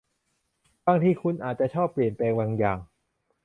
[0.85, 2.79] บางทีคุณอาจจะชอบเปลี่ยนแปลงบางอย่าง